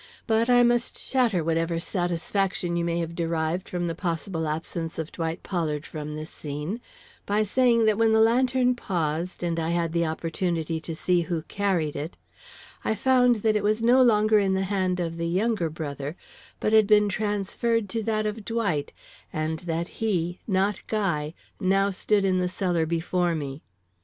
But 0.25 0.49
I 0.49 0.63
must 0.63 0.97
shatter 0.97 1.43
whatever 1.43 1.79
satisfaction 1.79 2.75
you 2.75 2.83
may 2.83 2.97
have 3.01 3.13
derived 3.13 3.69
from 3.69 3.83
the 3.83 3.93
possible 3.93 4.47
absence 4.47 4.97
of 4.97 5.11
Dwight 5.11 5.43
Pollard 5.43 5.85
from 5.85 6.15
this 6.15 6.31
scene, 6.31 6.81
by 7.27 7.43
saying 7.43 7.85
that 7.85 7.99
when 7.99 8.11
the 8.11 8.19
lantern 8.19 8.73
paused 8.75 9.43
and 9.43 9.59
I 9.59 9.69
had 9.69 9.93
the 9.93 10.07
opportunity 10.07 10.79
to 10.79 10.95
see 10.95 11.21
who 11.21 11.43
carried 11.43 11.95
it, 11.95 12.17
I 12.83 12.95
found 12.95 13.43
that 13.43 13.55
it 13.55 13.61
was 13.63 13.83
no 13.83 14.01
longer 14.01 14.39
in 14.39 14.55
the 14.55 14.63
hand 14.63 14.99
of 14.99 15.17
the 15.17 15.27
younger 15.27 15.69
brother, 15.69 16.15
but 16.59 16.73
had 16.73 16.87
been 16.87 17.07
transferred 17.07 17.87
to 17.89 18.01
that 18.01 18.25
of 18.25 18.43
Dwight, 18.43 18.93
and 19.31 19.59
that 19.59 19.87
he, 19.99 20.39
not 20.47 20.81
Guy, 20.87 21.35
now 21.59 21.91
stood 21.91 22.25
in 22.25 22.39
the 22.39 22.49
cellar 22.49 22.87
before 22.87 23.35
me. 23.35 23.61